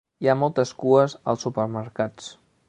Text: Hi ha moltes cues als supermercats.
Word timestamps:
Hi 0.23 0.29
ha 0.31 0.35
moltes 0.43 0.71
cues 0.83 1.15
als 1.35 1.45
supermercats. 1.47 2.33